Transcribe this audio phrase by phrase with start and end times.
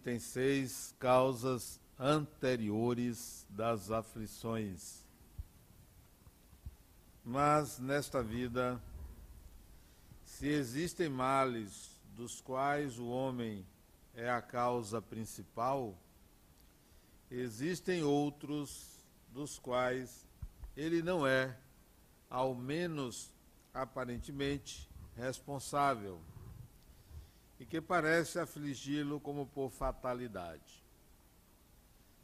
[0.00, 5.04] item 6, causas anteriores das aflições.
[7.22, 8.82] Mas nesta vida,
[10.24, 13.66] se existem males dos quais o homem
[14.14, 15.94] é a causa principal,
[17.30, 20.26] existem outros dos quais
[20.74, 21.54] ele não é,
[22.30, 23.30] ao menos
[23.74, 26.18] aparentemente, responsável
[27.60, 30.82] e que parece afligi-lo como por fatalidade.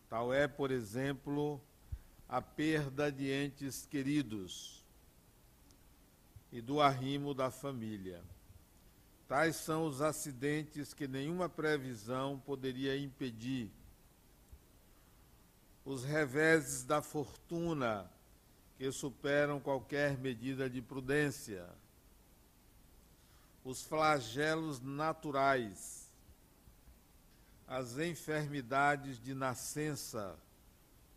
[0.09, 1.61] Tal é, por exemplo,
[2.27, 4.83] a perda de entes queridos
[6.51, 8.25] e do arrimo da família.
[9.29, 13.71] Tais são os acidentes que nenhuma previsão poderia impedir.
[15.85, 18.11] Os reveses da fortuna
[18.79, 21.69] que superam qualquer medida de prudência
[23.67, 26.09] os flagelos naturais,
[27.67, 30.39] as enfermidades de nascença,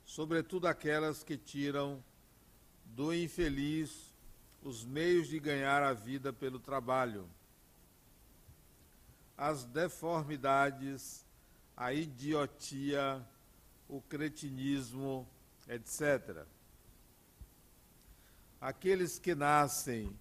[0.03, 2.03] sobretudo aquelas que tiram
[2.86, 4.11] do infeliz
[4.64, 7.30] os meios de ganhar a vida pelo trabalho,
[9.38, 11.23] as deformidades,
[11.77, 13.23] a idiotia,
[13.88, 15.30] o cretinismo,
[15.67, 16.47] etc.
[18.59, 20.17] Aqueles que nascem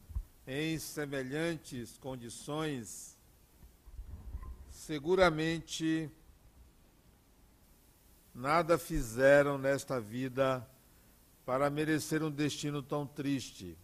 [0.50, 3.14] em semelhantes condições,
[4.70, 6.10] seguramente
[8.34, 10.66] nada fizeram nesta vida
[11.44, 13.76] para merecer um destino tão triste,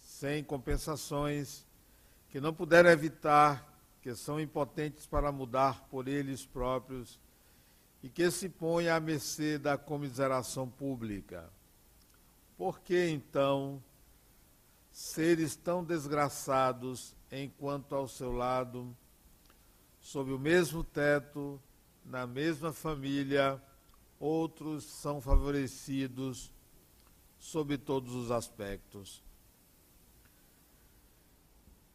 [0.00, 1.64] sem compensações
[2.28, 3.64] que não puderam evitar,
[4.02, 7.20] que são impotentes para mudar por eles próprios
[8.02, 11.48] e que se põem à mercê da comiseração pública.
[12.56, 13.80] Por que então
[14.90, 18.96] seres tão desgraçados enquanto ao seu lado,
[20.00, 21.60] sob o mesmo teto,
[22.04, 23.62] na mesma família,
[24.18, 26.52] outros são favorecidos
[27.38, 29.22] sob todos os aspectos.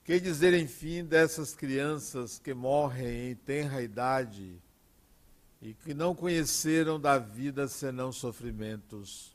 [0.04, 4.62] Que dizer, enfim, dessas crianças que morrem em tenra idade
[5.62, 9.35] e que não conheceram da vida senão sofrimentos?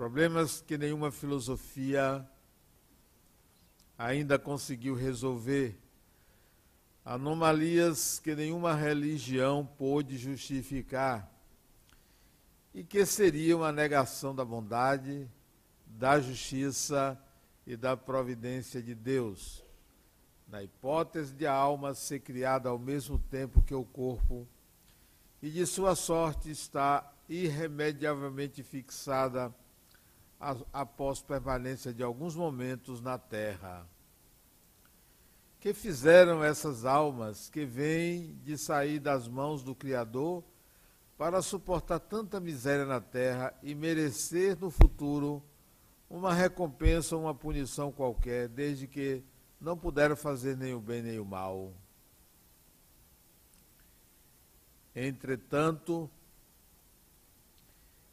[0.00, 2.26] Problemas que nenhuma filosofia
[3.98, 5.78] ainda conseguiu resolver,
[7.04, 11.30] anomalias que nenhuma religião pôde justificar
[12.72, 15.28] e que seriam a negação da bondade,
[15.84, 17.22] da justiça
[17.66, 19.62] e da providência de Deus.
[20.48, 24.48] Na hipótese de a alma ser criada ao mesmo tempo que o corpo
[25.42, 29.54] e de sua sorte está irremediavelmente fixada
[30.72, 33.86] após permanência de alguns momentos na terra.
[35.60, 40.42] Que fizeram essas almas que vêm de sair das mãos do Criador
[41.18, 45.42] para suportar tanta miséria na terra e merecer no futuro
[46.08, 49.22] uma recompensa ou uma punição qualquer, desde que
[49.60, 51.74] não puderam fazer nem o bem nem o mal.
[54.96, 56.10] Entretanto,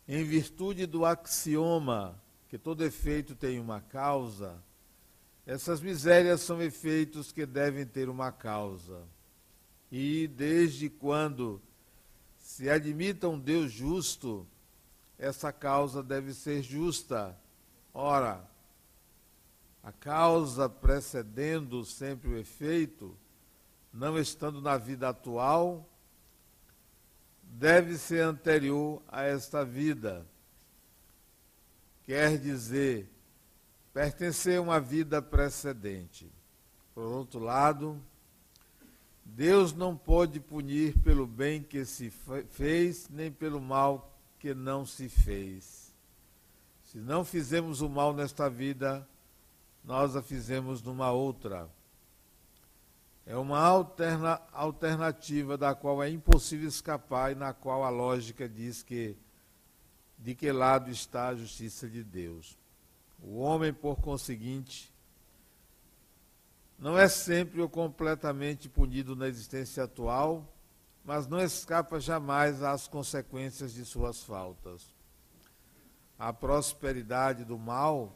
[0.08, 2.20] em virtude do axioma
[2.50, 4.64] que todo efeito tem uma causa,
[5.46, 9.04] essas misérias são efeitos que devem ter uma causa.
[9.92, 11.62] E desde quando
[12.38, 14.48] se admita um Deus justo,
[15.18, 17.38] essa causa deve ser justa.
[17.94, 18.46] Ora,
[19.84, 23.18] a causa precedendo sempre o efeito,
[23.94, 25.88] não estando na vida atual,
[27.58, 30.26] deve ser anterior a esta vida.
[32.06, 33.10] Quer dizer,
[33.92, 36.32] pertencer a uma vida precedente.
[36.94, 38.00] Por outro lado,
[39.26, 42.12] Deus não pode punir pelo bem que se
[42.52, 45.92] fez, nem pelo mal que não se fez.
[46.84, 49.08] Se não fizemos o mal nesta vida,
[49.84, 51.68] nós a fizemos numa outra.
[53.30, 58.82] É uma alterna, alternativa da qual é impossível escapar e na qual a lógica diz
[58.82, 59.18] que
[60.18, 62.58] de que lado está a justiça de Deus.
[63.22, 64.90] O homem, por conseguinte,
[66.80, 70.48] não é sempre ou completamente punido na existência atual,
[71.04, 74.96] mas não escapa jamais às consequências de suas faltas.
[76.18, 78.16] A prosperidade do mal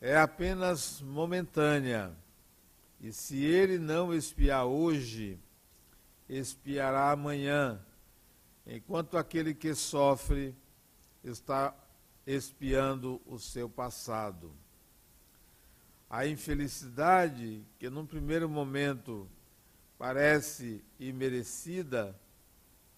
[0.00, 2.16] é apenas momentânea
[3.02, 5.36] e se ele não espiar hoje,
[6.28, 7.84] espiará amanhã,
[8.64, 10.54] enquanto aquele que sofre
[11.24, 11.74] está
[12.24, 14.54] espiando o seu passado.
[16.08, 19.28] A infelicidade que num primeiro momento
[19.98, 22.16] parece imerecida,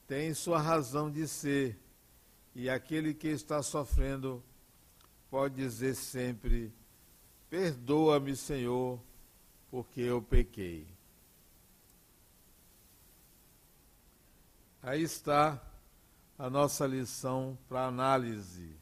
[0.07, 1.79] tem sua razão de ser.
[2.55, 4.45] E aquele que está sofrendo
[5.31, 6.73] pode dizer sempre:
[7.49, 9.01] Perdoa-me, Senhor,
[9.75, 10.87] porque eu pequei.
[14.81, 15.61] Aí está
[16.39, 18.77] a nossa lição para análise.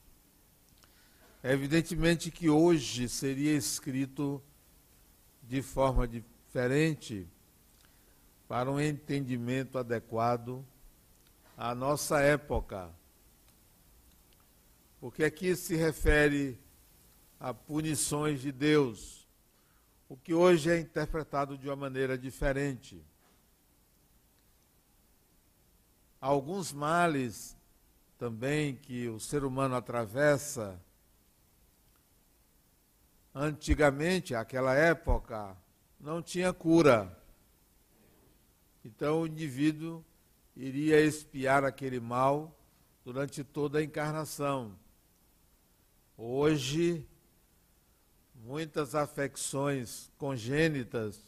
[1.45, 4.43] É evidentemente que hoje seria escrito
[5.41, 7.29] de forma diferente
[8.49, 10.67] para um entendimento adequado
[11.57, 12.91] à nossa época.
[14.99, 16.59] Porque aqui se refere
[17.39, 19.26] a punições de Deus,
[20.09, 23.03] o que hoje é interpretado de uma maneira diferente.
[26.21, 27.57] Alguns males
[28.19, 30.81] também que o ser humano atravessa,
[33.35, 35.57] antigamente, aquela época,
[36.01, 37.17] não tinha cura.
[38.85, 40.05] Então o indivíduo
[40.57, 42.57] iria espiar aquele mal
[43.05, 44.79] durante toda a encarnação.
[46.17, 47.07] Hoje,
[48.47, 51.21] muitas afecções congênitas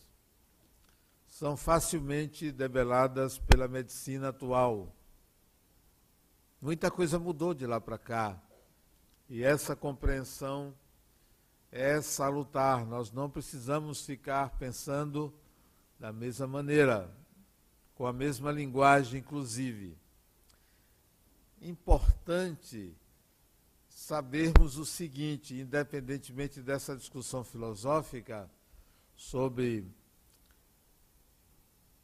[1.27, 4.95] são facilmente debeladas pela medicina atual.
[6.63, 8.41] Muita coisa mudou de lá para cá.
[9.29, 10.73] E essa compreensão
[11.73, 12.87] é salutar.
[12.87, 15.35] Nós não precisamos ficar pensando
[15.99, 17.13] da mesma maneira
[17.97, 19.99] com a mesma linguagem, inclusive.
[21.61, 22.97] Importante
[24.09, 28.51] sabermos o seguinte, independentemente dessa discussão filosófica
[29.15, 29.87] sobre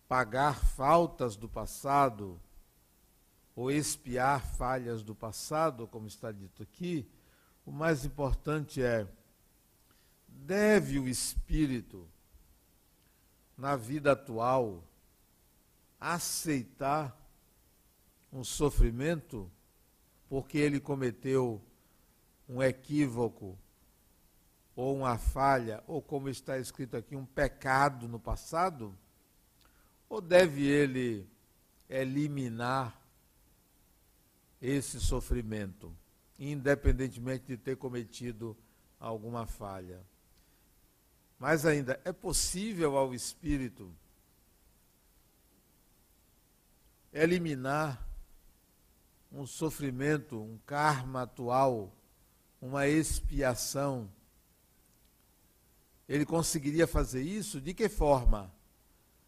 [0.06, 2.39] pagar faltas do passado
[3.56, 7.09] ou espiar falhas do passado, como está dito aqui,
[7.65, 9.09] o mais importante é
[10.29, 12.06] deve o espírito
[13.56, 14.85] na vida atual
[15.99, 17.19] aceitar
[18.31, 19.51] um sofrimento?
[20.29, 21.65] Porque ele cometeu
[22.49, 23.58] um equívoco
[24.76, 28.96] ou uma falha, ou como está escrito aqui, um pecado no passado?
[30.08, 31.29] Ou deve ele
[31.88, 33.00] eliminar
[34.61, 35.96] esse sofrimento,
[36.38, 38.56] independentemente de ter cometido
[38.99, 40.00] alguma falha?
[41.38, 43.94] Mais ainda, é possível ao espírito
[47.12, 48.05] eliminar
[49.31, 51.93] um sofrimento, um karma atual,
[52.65, 54.11] uma expiação.
[56.09, 57.61] Ele conseguiria fazer isso?
[57.61, 58.51] De que forma?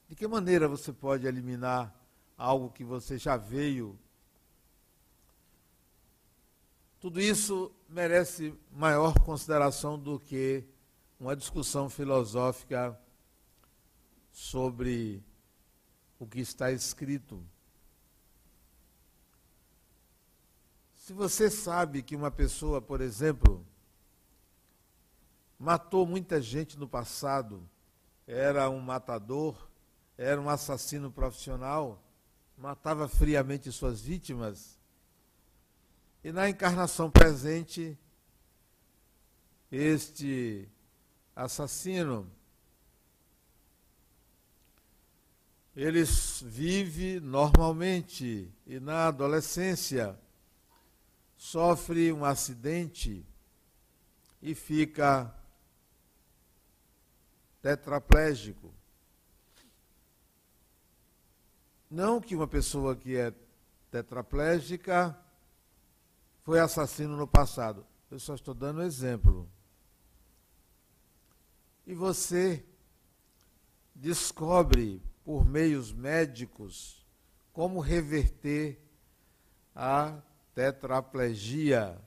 [0.08, 1.94] De que maneira você pode eliminar
[2.38, 3.98] algo que você já veio?
[6.98, 10.64] Tudo isso merece maior consideração do que
[11.20, 12.98] uma discussão filosófica
[14.32, 15.22] sobre
[16.18, 17.44] o que está escrito.
[21.06, 23.64] Se você sabe que uma pessoa, por exemplo,
[25.56, 27.62] matou muita gente no passado,
[28.26, 29.70] era um matador,
[30.18, 32.02] era um assassino profissional,
[32.58, 34.80] matava friamente suas vítimas,
[36.24, 37.96] e na encarnação presente,
[39.70, 40.68] este
[41.36, 42.28] assassino,
[45.76, 46.02] ele
[46.42, 50.18] vive normalmente e na adolescência
[51.36, 53.26] sofre um acidente
[54.40, 55.34] e fica
[57.60, 58.72] tetraplégico.
[61.90, 63.32] Não que uma pessoa que é
[63.90, 65.18] tetraplégica
[66.42, 67.86] foi assassino no passado.
[68.10, 69.48] Eu só estou dando um exemplo.
[71.86, 72.64] E você
[73.94, 77.04] descobre, por meios médicos,
[77.52, 78.80] como reverter
[79.74, 80.20] a
[80.56, 82.00] tetraplegia.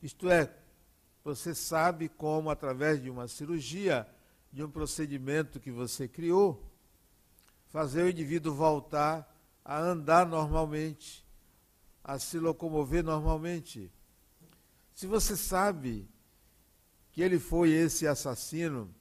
[0.00, 0.48] Isto é,
[1.24, 4.08] você sabe como, através de uma cirurgia,
[4.52, 6.64] de um procedimento que você criou,
[7.70, 11.26] fazer o indivíduo voltar a andar normalmente,
[12.04, 13.92] a se locomover normalmente.
[14.94, 16.08] Se você sabe
[17.10, 18.94] que ele foi esse assassino,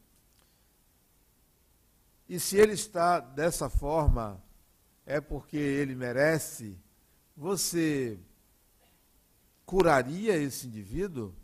[2.30, 4.44] E se ele está dessa forma,
[5.06, 6.78] é porque ele merece,
[7.38, 8.20] você
[9.64, 11.36] curaria esse indivíduo?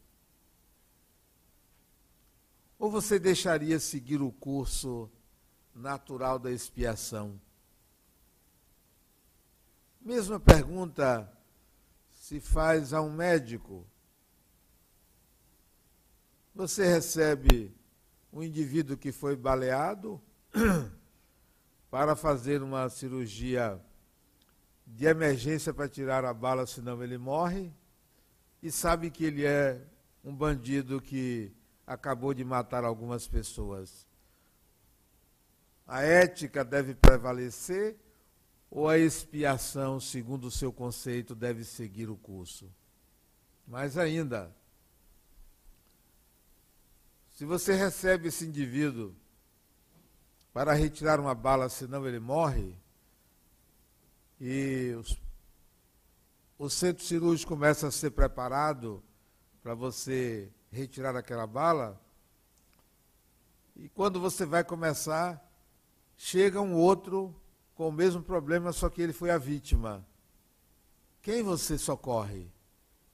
[2.80, 5.08] Ou você deixaria seguir o curso
[5.74, 7.40] natural da expiação?
[10.02, 11.32] Mesma pergunta
[12.12, 13.86] se faz a um médico.
[16.56, 17.72] Você recebe
[18.32, 20.20] um indivíduo que foi baleado
[21.90, 23.80] para fazer uma cirurgia
[24.86, 27.72] de emergência para tirar a bala, senão ele morre,
[28.62, 29.82] e sabe que ele é
[30.24, 31.52] um bandido que
[31.86, 34.08] acabou de matar algumas pessoas.
[35.86, 37.98] A ética deve prevalecer
[38.72, 42.72] ou a expiação, segundo o seu conceito, deve seguir o curso?
[43.68, 44.56] Mais ainda,
[47.34, 49.14] se você recebe esse indivíduo
[50.54, 52.76] para retirar uma bala, senão ele morre,
[54.40, 55.20] e os,
[56.58, 59.04] o centro cirúrgico começa a ser preparado
[59.62, 62.02] para você retirar aquela bala,
[63.76, 65.42] e quando você vai começar,
[66.16, 67.36] chega um outro
[67.76, 70.06] com o mesmo problema, só que ele foi a vítima.
[71.22, 72.52] Quem você socorre?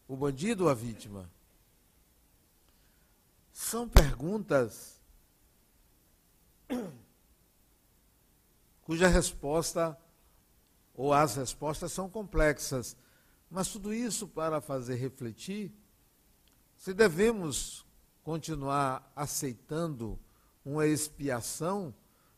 [0.07, 1.29] O bandido ou a vítima?
[3.53, 4.99] São perguntas
[8.81, 9.97] cuja resposta
[11.00, 12.98] ou as respostas são complexas,
[13.50, 15.72] mas tudo isso para fazer refletir
[16.75, 17.86] se devemos
[18.22, 20.20] continuar aceitando
[20.65, 21.96] uma expiação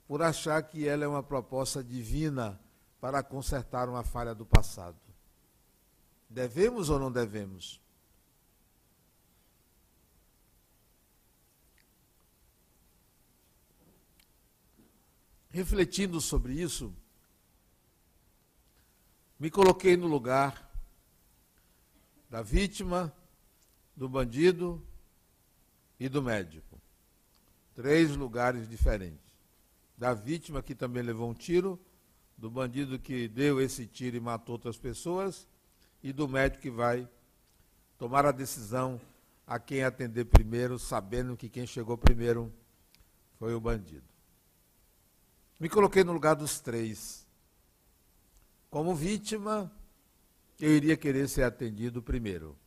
[0.07, 2.61] por achar que ela é uma proposta divina
[2.99, 4.99] para consertar uma falha do passado.
[6.29, 7.81] Devemos ou não devemos?
[15.49, 16.93] Refletindo sobre isso,
[19.41, 20.71] me coloquei no lugar
[22.29, 23.11] da vítima
[23.95, 24.79] do bandido
[25.99, 26.79] e do médico.
[27.73, 29.33] Três lugares diferentes.
[29.97, 31.79] Da vítima que também levou um tiro,
[32.37, 35.47] do bandido que deu esse tiro e matou outras pessoas,
[36.03, 37.09] e do médico que vai
[37.97, 39.01] tomar a decisão
[39.47, 42.53] a quem atender primeiro, sabendo que quem chegou primeiro
[43.39, 44.05] foi o bandido.
[45.59, 47.25] Me coloquei no lugar dos três.
[48.71, 49.69] Como vítima,
[50.57, 52.57] eu iria querer ser atendido primeiro.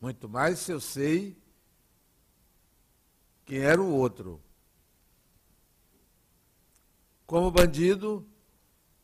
[0.00, 1.38] Muito mais se eu sei
[3.46, 4.42] quem era o outro.
[7.24, 8.26] Como bandido,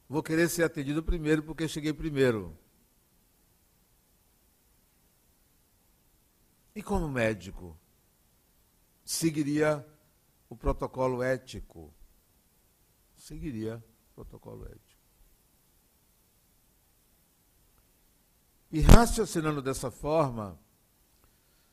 [0.08, 2.58] vou querer ser atendido primeiro porque cheguei primeiro.
[6.74, 7.78] E como médico,
[9.04, 9.86] seguiria
[10.48, 11.94] o protocolo ético.
[13.16, 13.76] Seguiria
[14.10, 14.89] o protocolo ético.
[18.72, 20.58] E raciocinando dessa forma,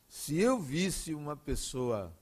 [0.08, 2.12] se eu visse uma pessoa,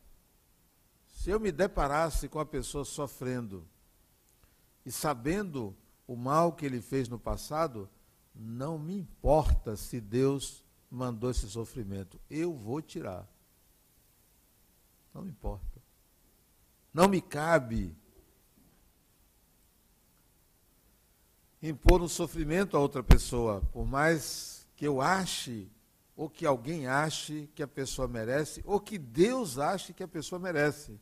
[1.07, 3.67] se eu me deparasse com a pessoa sofrendo
[4.85, 5.75] e sabendo
[6.07, 7.89] o mal que ele fez no passado,
[8.35, 13.27] não me importa se Deus mandou esse sofrimento, eu vou tirar.
[15.15, 15.83] Não me importa.
[16.93, 17.97] Não me cabe
[21.63, 25.71] impor um sofrimento a outra pessoa, por mais que eu ache
[26.17, 30.39] ou que alguém ache que a pessoa merece, ou que Deus ache que a pessoa
[30.39, 30.99] merece.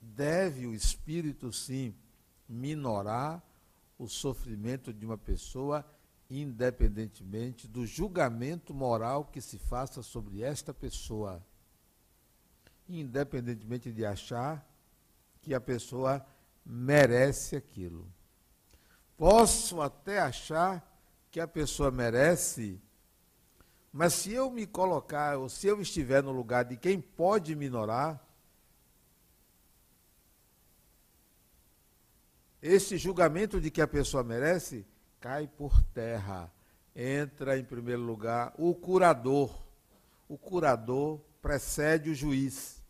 [0.00, 1.94] Deve o Espírito, sim,
[2.48, 3.42] minorar
[3.98, 5.84] o sofrimento de uma pessoa,
[6.30, 11.44] independentemente do julgamento moral que se faça sobre esta pessoa.
[12.88, 14.66] Independentemente de achar
[15.42, 16.26] que a pessoa
[16.64, 18.10] merece aquilo.
[19.20, 20.82] Posso até achar
[21.30, 22.80] que a pessoa merece,
[23.92, 28.18] mas se eu me colocar, ou se eu estiver no lugar de quem pode minorar,
[32.62, 34.86] esse julgamento de que a pessoa merece
[35.20, 36.50] cai por terra.
[36.96, 39.54] Entra em primeiro lugar o curador.
[40.30, 42.82] O curador precede o juiz.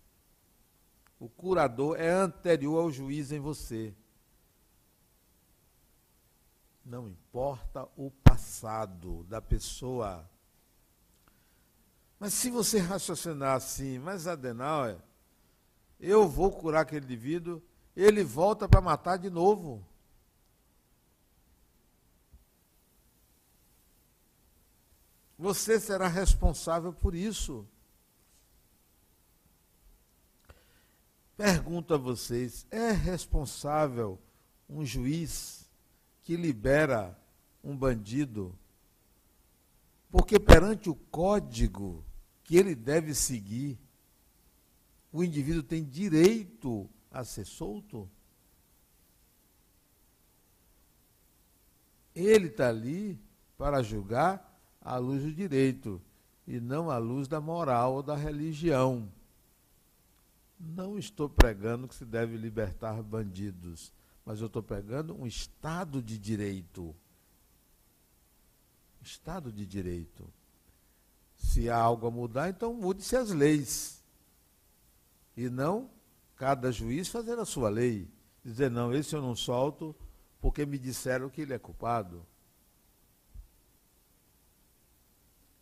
[1.19, 3.93] O curador é anterior ao juiz em você.
[6.91, 10.29] Não importa o passado da pessoa.
[12.19, 14.99] Mas se você raciocinar assim, mas Adenauer,
[16.01, 17.63] eu vou curar aquele indivíduo,
[17.95, 19.87] ele volta para matar de novo.
[25.39, 27.65] Você será responsável por isso.
[31.37, 34.19] Pergunto a vocês: é responsável
[34.69, 35.70] um juiz
[36.23, 37.19] que libera
[37.63, 38.57] um bandido?
[40.11, 42.05] Porque perante o código
[42.43, 43.79] que ele deve seguir,
[45.13, 48.09] o indivíduo tem direito a ser solto?
[52.15, 53.19] Ele está ali
[53.57, 56.01] para julgar à luz do direito
[56.47, 59.11] e não à luz da moral ou da religião.
[60.59, 63.93] Não estou pregando que se deve libertar bandidos,
[64.25, 66.95] mas eu estou pregando um Estado de direito.
[69.03, 70.29] Estado de direito.
[71.37, 74.03] Se há algo a mudar, então mude-se as leis.
[75.37, 75.91] E não
[76.37, 78.09] cada juiz fazer a sua lei.
[78.45, 79.95] Dizer, não, esse eu não solto
[80.41, 82.25] porque me disseram que ele é culpado.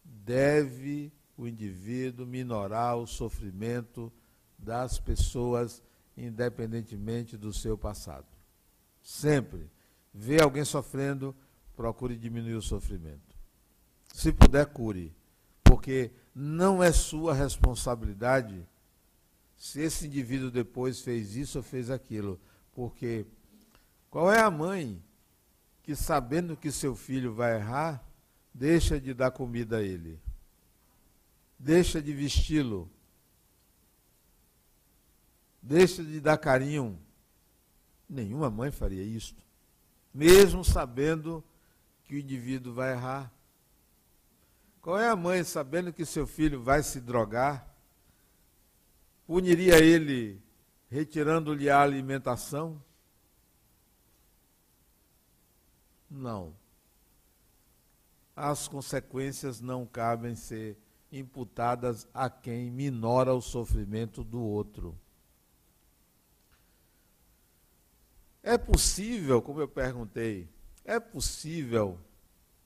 [0.05, 4.13] Deve o indivíduo minorar o sofrimento
[4.59, 5.83] das pessoas,
[6.17, 8.38] independentemente do seu passado.
[9.09, 9.71] Sempre.
[10.13, 11.35] Vê alguém sofrendo,
[11.75, 13.35] procure diminuir o sofrimento.
[14.13, 15.15] Se puder, cure.
[15.65, 18.69] Porque não é sua responsabilidade
[19.57, 22.39] se esse indivíduo depois fez isso ou fez aquilo.
[22.75, 23.25] Porque
[24.11, 25.03] qual é a mãe
[25.83, 28.05] que, sabendo que seu filho vai errar,
[28.53, 30.21] deixa de dar comida a ele?
[31.59, 32.91] Deixa de vesti-lo?
[35.63, 36.99] deixa de dar carinho.
[38.09, 39.45] Nenhuma mãe faria isto,
[40.15, 41.45] mesmo sabendo
[42.05, 43.33] que o indivíduo vai errar.
[44.81, 47.69] Qual é a mãe sabendo que seu filho vai se drogar?
[49.27, 50.41] Puniria ele
[50.89, 52.83] retirando-lhe a alimentação?
[56.11, 56.55] Não.
[58.35, 60.79] As consequências não cabem ser
[61.13, 64.99] imputadas a quem minora o sofrimento do outro.
[68.49, 70.49] É possível, como eu perguntei,
[70.83, 71.99] é possível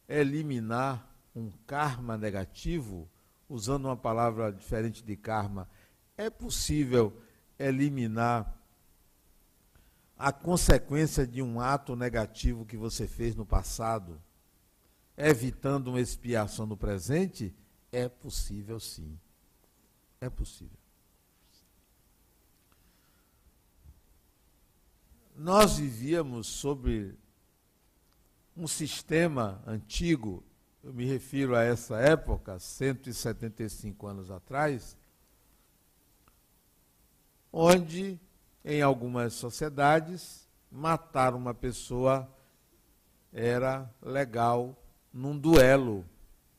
[0.08, 3.10] eliminar um karma negativo,
[3.48, 5.68] usando uma palavra diferente de karma,
[6.16, 7.12] é possível
[7.58, 8.56] eliminar
[10.16, 14.22] a consequência de um ato negativo que você fez no passado,
[15.16, 17.52] evitando uma expiação no presente?
[17.90, 19.18] É possível sim.
[20.20, 20.81] É possível.
[25.34, 27.16] Nós vivíamos sobre
[28.56, 30.44] um sistema antigo,
[30.82, 34.96] eu me refiro a essa época, 175 anos atrás,
[37.52, 38.20] onde,
[38.64, 42.28] em algumas sociedades, matar uma pessoa
[43.32, 44.76] era legal
[45.12, 46.04] num duelo.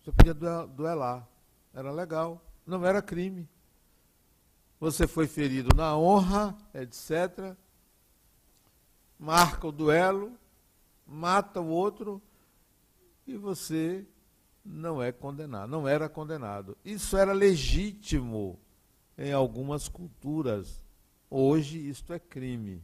[0.01, 1.27] Você podia duelar,
[1.73, 3.47] era legal, não era crime.
[4.79, 7.55] Você foi ferido na honra, etc
[9.23, 10.38] marca o duelo,
[11.07, 12.21] mata o outro
[13.25, 14.05] e você
[14.65, 16.77] não é condenado, não era condenado.
[16.83, 18.59] Isso era legítimo
[19.17, 20.83] em algumas culturas.
[21.29, 22.83] Hoje isto é crime.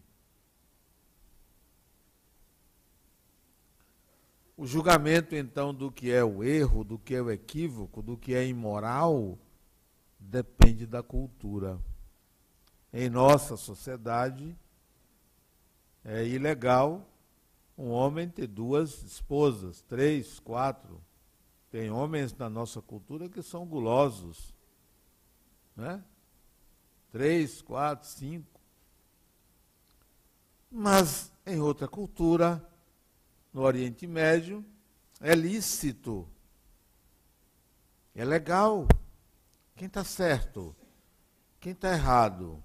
[4.56, 8.34] O julgamento então do que é o erro, do que é o equívoco, do que
[8.34, 9.38] é imoral,
[10.18, 11.78] depende da cultura.
[12.94, 14.58] Em nossa sociedade,
[16.12, 17.08] é ilegal
[17.78, 21.00] um homem ter duas esposas, três, quatro.
[21.70, 24.52] Tem homens na nossa cultura que são gulosos.
[25.76, 26.04] Né?
[27.12, 28.60] Três, quatro, cinco.
[30.70, 32.68] Mas em outra cultura,
[33.54, 34.66] no Oriente Médio,
[35.22, 36.28] é lícito.
[38.16, 38.88] É legal.
[39.76, 40.76] Quem está certo?
[41.60, 42.64] Quem está errado?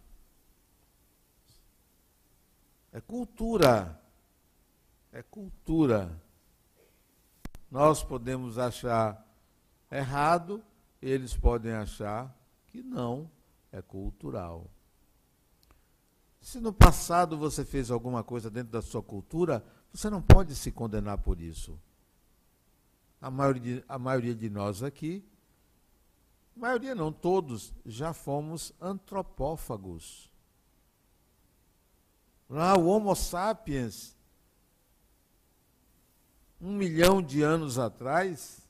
[2.94, 4.00] É cultura.
[5.12, 6.16] É cultura.
[7.68, 9.20] Nós podemos achar
[9.90, 10.62] errado,
[11.02, 12.32] eles podem achar
[12.68, 13.28] que não
[13.72, 14.70] é cultural.
[16.40, 20.70] Se no passado você fez alguma coisa dentro da sua cultura, você não pode se
[20.70, 21.76] condenar por isso.
[23.20, 25.26] A maioria, a maioria de nós aqui,
[26.54, 30.30] maioria não, todos, já fomos antropófagos.
[32.48, 34.16] Lá o Homo sapiens,
[36.60, 38.66] um milhão de anos atrás,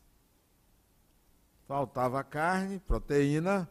[1.66, 3.68] faltava carne, proteína,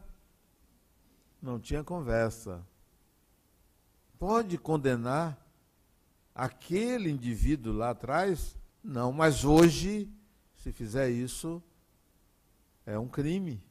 [1.40, 2.66] não tinha conversa.
[4.18, 5.38] Pode condenar
[6.34, 8.56] aquele indivíduo lá atrás?
[8.82, 10.10] Não, mas hoje,
[10.56, 11.62] se fizer isso,
[12.86, 13.62] é um crime.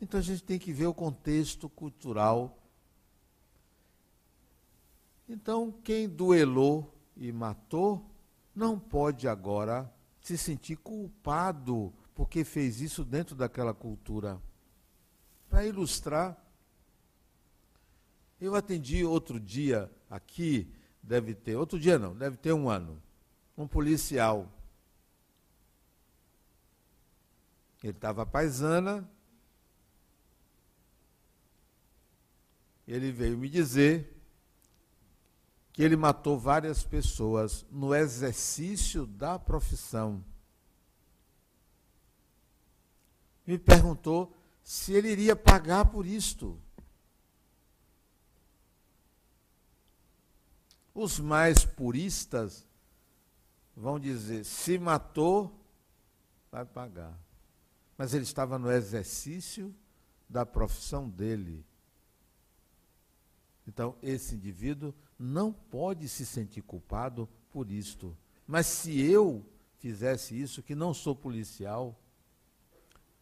[0.00, 2.59] Então a gente tem que ver o contexto cultural
[5.32, 8.04] Então, quem duelou e matou
[8.52, 9.88] não pode agora
[10.20, 14.42] se sentir culpado porque fez isso dentro daquela cultura.
[15.48, 16.36] Para ilustrar,
[18.40, 23.00] eu atendi outro dia aqui, deve ter, outro dia não, deve ter um ano,
[23.56, 24.52] um policial.
[27.84, 29.08] Ele estava paisana,
[32.84, 34.19] ele veio me dizer
[35.80, 40.22] que ele matou várias pessoas no exercício da profissão.
[43.46, 46.60] Me perguntou se ele iria pagar por isto.
[50.92, 52.66] Os mais puristas
[53.74, 55.50] vão dizer: se matou,
[56.52, 57.18] vai pagar.
[57.96, 59.74] Mas ele estava no exercício
[60.28, 61.64] da profissão dele.
[63.66, 68.16] Então, esse indivíduo não pode se sentir culpado por isto.
[68.46, 69.44] Mas se eu
[69.78, 71.94] fizesse isso, que não sou policial,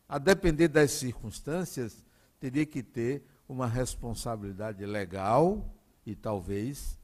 [0.08, 2.04] a depender das circunstâncias,
[2.38, 5.74] teria que ter uma responsabilidade legal
[6.06, 6.96] e talvez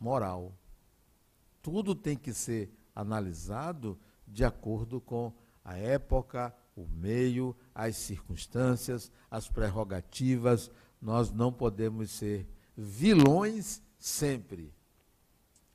[0.00, 0.56] moral.
[1.60, 5.30] Tudo tem que ser analisado de acordo com
[5.62, 10.70] a época, o meio, as circunstâncias, as prerrogativas.
[11.00, 14.72] Nós não podemos ser vilões sempre.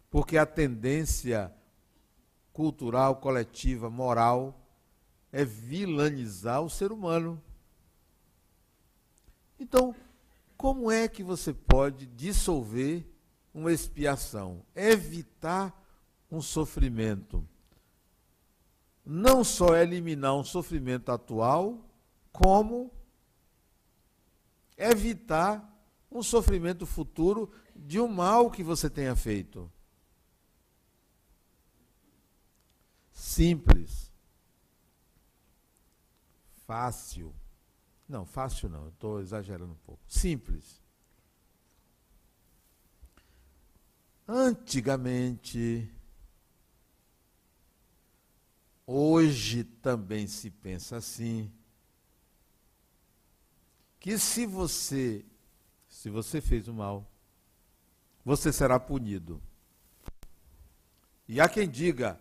[0.10, 1.54] Porque a tendência
[2.52, 4.60] cultural, coletiva, moral
[5.32, 7.42] é vilanizar o ser humano.
[9.60, 9.96] Então,
[10.58, 13.06] como é que você pode dissolver
[13.54, 14.62] uma expiação?
[14.76, 15.74] Evitar
[16.32, 17.48] um sofrimento.
[19.06, 21.80] Não só eliminar um sofrimento atual,
[22.32, 22.92] como
[24.78, 25.69] evitar
[26.12, 29.72] um sofrimento futuro de um mal que você tenha feito.
[33.12, 34.12] Simples.
[36.66, 37.34] Fácil.
[38.08, 40.02] Não, fácil não, estou exagerando um pouco.
[40.08, 40.82] Simples.
[44.28, 45.92] Antigamente,
[48.86, 51.52] hoje também se pensa assim,
[54.00, 55.26] que se você
[56.00, 57.06] se você fez o mal,
[58.24, 59.44] você será punido.
[61.28, 62.18] E há quem diga: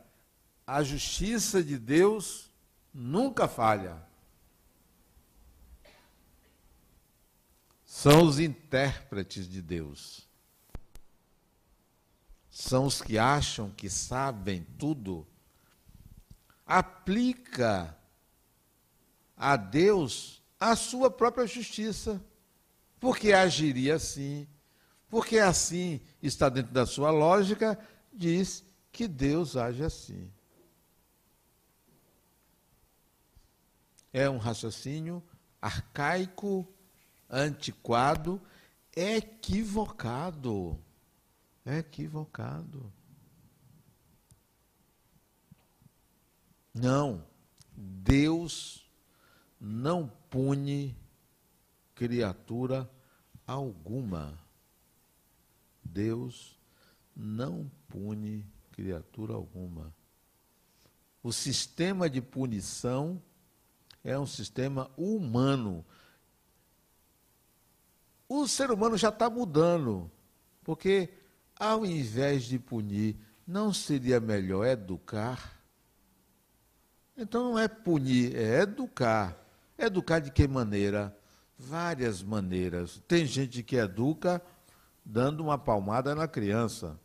[0.67, 2.51] a justiça de Deus
[2.93, 4.05] nunca falha.
[7.85, 10.29] São os intérpretes de Deus.
[12.51, 15.25] São os que acham que sabem tudo.
[16.67, 17.97] Aplica
[19.37, 22.21] a Deus a sua própria justiça
[23.01, 24.49] porque agiria assim,
[25.09, 27.79] porque assim está dentro da sua lógica,
[28.13, 30.31] diz que Deus age assim.
[34.13, 35.23] É um raciocínio
[35.61, 36.67] arcaico,
[37.29, 38.41] antiquado,
[38.95, 40.79] equivocado.
[41.65, 42.93] Equivocado.
[46.73, 47.25] Não,
[47.77, 48.89] Deus
[49.61, 50.97] não pune
[51.99, 52.89] criatura
[53.45, 54.39] alguma.
[55.83, 56.57] Deus
[57.17, 59.93] não pune criatura alguma.
[61.21, 63.21] O sistema de punição
[64.05, 65.85] é um sistema humano.
[68.29, 70.09] O ser humano já está mudando,
[70.63, 71.13] porque
[71.59, 75.61] ao invés de punir, não seria melhor educar?
[77.17, 79.37] Então não é punir, é educar.
[79.77, 81.18] Educar de que maneira?
[81.59, 83.03] Várias maneiras.
[83.09, 84.41] Tem gente que educa
[85.05, 86.99] dando uma palmada na criança.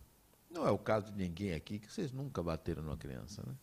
[0.50, 3.56] Não é o caso de ninguém aqui que vocês nunca bateram numa criança, né?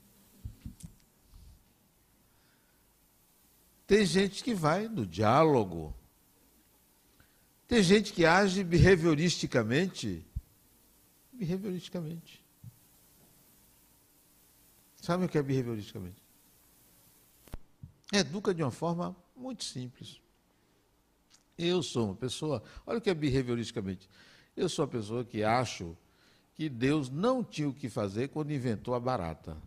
[3.87, 5.95] Tem gente que vai no diálogo.
[7.67, 10.25] Tem gente que age behavioristicamente.
[11.33, 12.45] Behavioristicamente.
[14.97, 16.23] Sabe o que é behavioristicamente?
[18.13, 20.21] Educa de uma forma muito simples.
[21.63, 24.09] Eu sou uma pessoa, olha o que é behavioristicamente.
[24.57, 25.95] Eu sou uma pessoa que acho
[26.55, 29.59] que Deus não tinha o que fazer quando inventou a barata.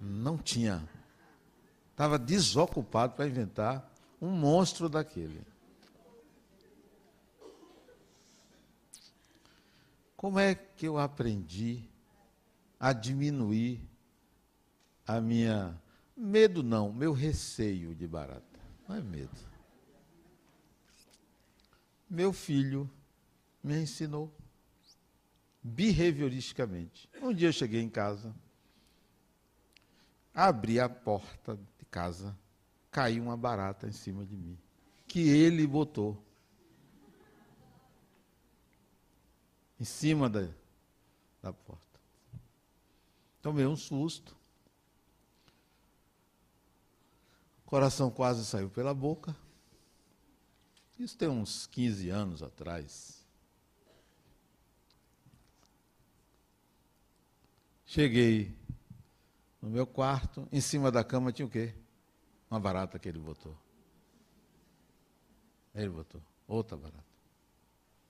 [0.00, 0.88] Não tinha.
[1.90, 5.42] Estava desocupado para inventar um monstro daquele.
[10.16, 11.82] Como é que eu aprendi
[12.78, 13.80] a diminuir
[15.04, 15.76] a minha
[16.16, 18.60] medo não, meu receio de barata?
[18.88, 19.55] Não é medo.
[22.08, 22.90] Meu filho
[23.62, 24.32] me ensinou.
[25.62, 27.08] behavioristicamente.
[27.20, 28.32] Um dia eu cheguei em casa,
[30.32, 32.38] abri a porta de casa,
[32.90, 34.56] caiu uma barata em cima de mim,
[35.08, 36.22] que ele botou.
[39.78, 40.48] Em cima da,
[41.42, 42.00] da porta.
[43.42, 44.36] Tomei um susto.
[47.64, 49.36] O coração quase saiu pela boca.
[50.98, 53.24] Isso tem uns 15 anos atrás.
[57.84, 58.56] Cheguei
[59.60, 61.74] no meu quarto, em cima da cama tinha o quê?
[62.50, 63.56] Uma barata que ele botou.
[65.74, 67.04] Ele botou, outra barata.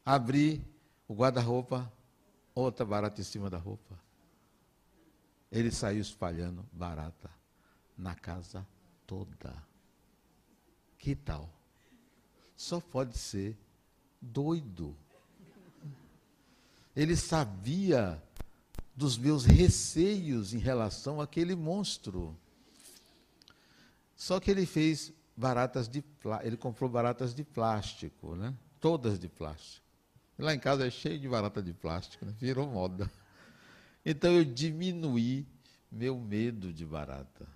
[0.04, 0.64] Abri
[1.08, 1.92] o guarda-roupa,
[2.54, 3.98] outra barata em cima da roupa.
[5.50, 7.30] Ele saiu espalhando barata
[7.96, 8.66] na casa
[9.06, 9.54] toda.
[10.98, 11.55] Que tal?
[12.56, 13.56] Só pode ser
[14.20, 14.96] doido.
[16.94, 18.22] Ele sabia
[18.94, 22.34] dos meus receios em relação àquele monstro.
[24.16, 26.02] Só que ele fez baratas de
[26.42, 28.54] ele comprou baratas de plástico, né?
[28.80, 29.84] Todas de plástico.
[30.38, 32.34] Lá em casa é cheio de barata de plástico, né?
[32.38, 33.10] virou moda.
[34.04, 35.46] Então eu diminuí
[35.90, 37.46] meu medo de barata.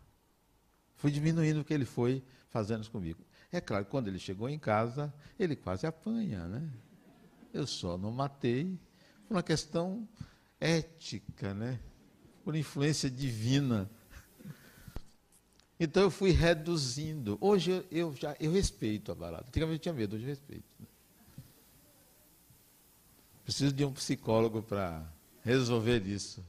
[0.97, 3.25] Fui diminuindo o que ele foi fazendo comigo.
[3.53, 6.71] É claro, quando ele chegou em casa, ele quase apanha, né?
[7.53, 8.79] Eu só não matei
[9.27, 10.09] por uma questão
[10.61, 11.81] ética, né?
[12.45, 13.91] Por influência divina.
[15.79, 17.39] Então eu fui reduzindo.
[17.41, 19.49] Hoje eu, já eu respeito a barata.
[19.49, 20.65] Antigamente eu tinha medo, hoje eu respeito.
[20.79, 20.87] Né?
[23.45, 25.11] Preciso de um psicólogo para
[25.43, 26.45] resolver isso.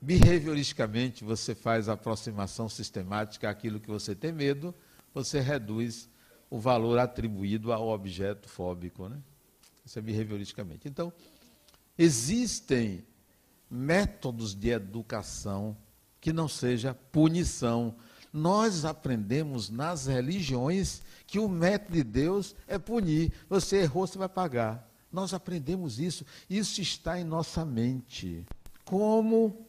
[0.00, 4.74] Behavioristicamente, você faz a aproximação sistemática àquilo que você tem medo,
[5.12, 6.08] você reduz
[6.48, 9.08] o valor atribuído ao objeto fóbico.
[9.08, 9.18] Né?
[9.84, 10.88] Isso é behavioristicamente.
[10.88, 11.12] Então,
[11.96, 13.04] existem
[13.70, 15.76] métodos de educação
[16.20, 17.94] que não seja punição.
[18.32, 23.32] Nós aprendemos nas religiões que o método de Deus é punir.
[23.48, 24.88] Você errou, você vai pagar.
[25.10, 26.24] Nós aprendemos isso.
[26.48, 28.44] Isso está em nossa mente.
[28.84, 29.67] Como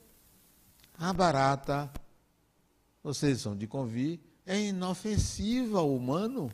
[1.00, 1.90] a barata,
[3.02, 6.52] vocês são de convir, é inofensiva ao humano.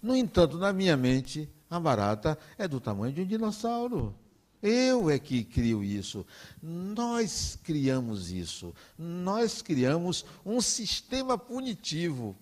[0.00, 4.14] No entanto, na minha mente, a barata é do tamanho de um dinossauro.
[4.62, 6.24] Eu é que crio isso.
[6.62, 8.72] Nós criamos isso.
[8.96, 12.36] Nós criamos um sistema punitivo.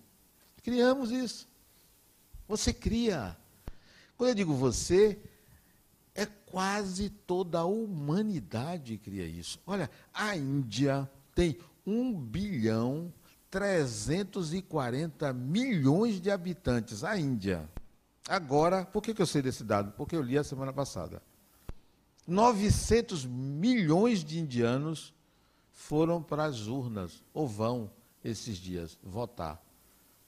[0.61, 1.47] Criamos isso.
[2.47, 3.35] Você cria.
[4.15, 5.19] Quando eu digo você,
[6.13, 9.59] é quase toda a humanidade cria isso.
[9.65, 13.13] Olha, a Índia tem 1 bilhão
[13.49, 17.03] 340 milhões de habitantes.
[17.03, 17.69] A Índia.
[18.27, 19.91] Agora, por que, que eu sei desse dado?
[19.91, 21.21] Porque eu li a semana passada.
[22.27, 25.13] 900 milhões de indianos
[25.71, 27.91] foram para as urnas, ou vão
[28.23, 29.61] esses dias, votar.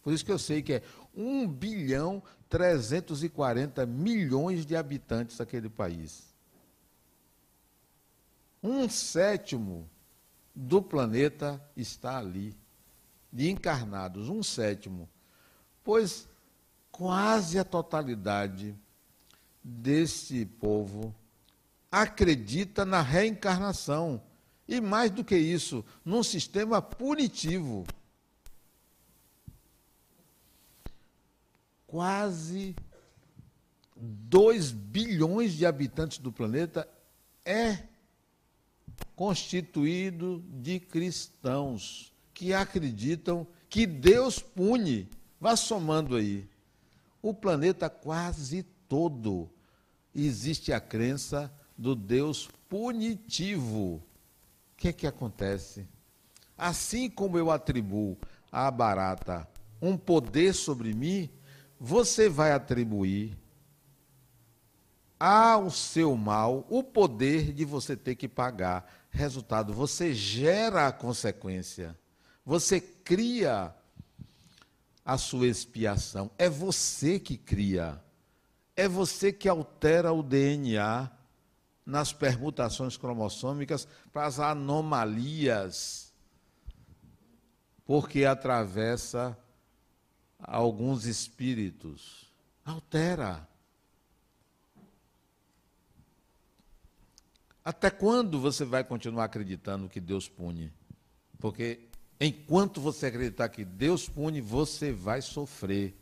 [0.02, 0.84] Por isso que eu sei que é
[1.16, 2.22] 1 bilhão
[2.54, 6.32] 340 milhões de habitantes daquele país.
[8.62, 9.90] Um sétimo
[10.54, 12.56] do planeta está ali,
[13.32, 15.10] de encarnados, um sétimo.
[15.84, 16.30] Pois
[16.92, 18.76] quase a totalidade
[19.64, 21.12] desse povo
[21.92, 24.22] acredita na reencarnação.
[24.68, 27.84] E mais do que isso, num sistema punitivo.
[31.94, 32.76] Quase
[33.96, 36.90] 2 bilhões de habitantes do planeta
[37.46, 37.84] é
[39.16, 45.08] constituído de cristãos que acreditam que Deus pune.
[45.40, 46.50] Vá somando aí.
[47.22, 49.48] O planeta quase todo
[50.16, 53.98] existe a crença do Deus punitivo.
[53.98, 54.04] O
[54.78, 55.88] que é que acontece?
[56.58, 58.18] Assim como eu atribuo
[58.52, 59.48] à barata
[59.80, 61.30] um poder sobre mim,
[61.86, 63.38] você vai atribuir
[65.20, 68.90] ao seu mal o poder de você ter que pagar.
[69.10, 71.94] Resultado, você gera a consequência.
[72.46, 73.76] Você cria
[75.04, 76.32] a sua expiação.
[76.38, 78.02] É você que cria.
[78.78, 81.12] É você que altera o DNA
[81.86, 86.14] nas permutações cromossômicas para as anomalias,
[87.86, 89.38] porque atravessa
[90.44, 92.32] alguns espíritos.
[92.66, 93.48] Altera.
[97.64, 100.72] Até quando você vai continuar acreditando que Deus pune?
[101.40, 101.88] Porque
[102.20, 105.98] enquanto você acreditar que Deus pune, você vai sofrer.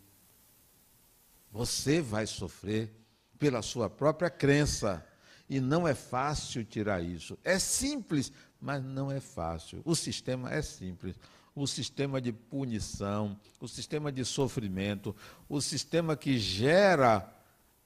[1.52, 2.92] Você vai sofrer
[3.38, 5.06] pela sua própria crença.
[5.48, 7.38] E não é fácil tirar isso.
[7.44, 9.82] É simples, mas não é fácil.
[9.84, 11.16] O sistema é simples.
[11.54, 15.16] O sistema de punição, o sistema de sofrimento,
[15.50, 17.30] o sistema que gera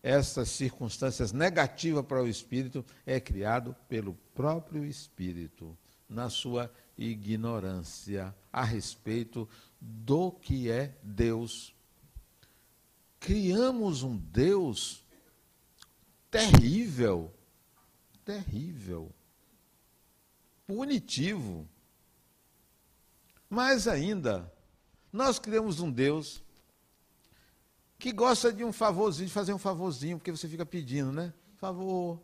[0.03, 5.75] essas circunstâncias negativas para o espírito é criado pelo próprio espírito,
[6.07, 9.49] na sua ignorância a respeito
[9.81, 11.73] do que é Deus.
[13.19, 15.03] Criamos um Deus
[16.29, 17.33] terrível,
[18.23, 19.11] terrível,
[20.67, 21.67] punitivo.
[23.55, 24.51] Mais ainda,
[25.13, 26.43] nós criamos um Deus
[27.97, 31.33] que gosta de um favorzinho, de fazer um favorzinho, porque você fica pedindo, né?
[31.55, 32.21] Favor,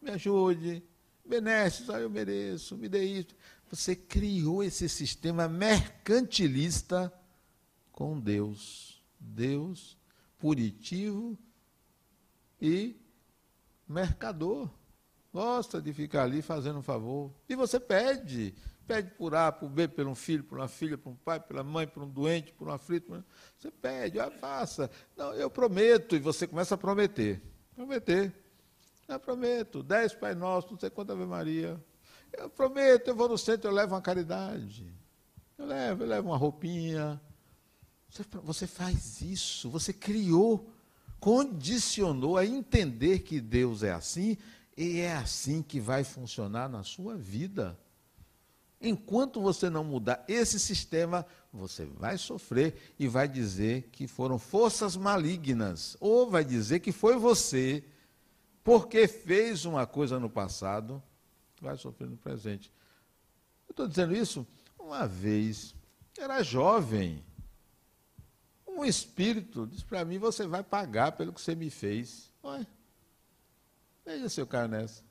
[0.00, 0.82] me ajude,
[1.22, 3.36] benesse, eu mereço, me dê isso.
[3.70, 7.12] Você criou esse sistema mercantilista
[7.92, 9.04] com Deus.
[9.20, 9.98] Deus
[10.38, 11.38] punitivo
[12.58, 12.96] e
[13.86, 14.70] mercador.
[15.34, 17.30] Gosta de ficar ali fazendo um favor.
[17.46, 18.54] E você pede.
[18.92, 21.64] Pede por A, por B, por um filho, por uma filha, por um pai, pela
[21.64, 23.24] mãe, por um doente, por um aflito.
[23.58, 24.90] Você pede, ah, faça.
[25.16, 26.14] Não, eu prometo.
[26.14, 27.40] E você começa a prometer.
[27.74, 28.30] Prometer.
[29.08, 29.82] Eu prometo.
[29.82, 31.82] Dez Pai Nosso, não sei quanta Ave Maria.
[32.34, 34.92] Eu prometo, eu vou no centro, eu levo uma caridade.
[35.56, 37.18] Eu levo, eu levo uma roupinha.
[38.10, 39.70] Você, você faz isso.
[39.70, 40.70] Você criou,
[41.18, 44.36] condicionou a entender que Deus é assim
[44.76, 47.78] e é assim que vai funcionar na sua vida.
[48.82, 54.96] Enquanto você não mudar esse sistema, você vai sofrer e vai dizer que foram forças
[54.96, 57.84] malignas, ou vai dizer que foi você,
[58.64, 61.00] porque fez uma coisa no passado,
[61.60, 62.72] vai sofrer no presente.
[63.68, 64.44] Eu estou dizendo isso
[64.76, 65.74] uma vez,
[66.18, 67.24] era jovem,
[68.66, 72.32] um espírito disse para mim: Você vai pagar pelo que você me fez.
[72.42, 72.66] Olha,
[74.04, 75.04] veja seu cara nessa.